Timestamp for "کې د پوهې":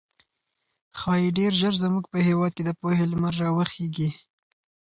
2.57-3.05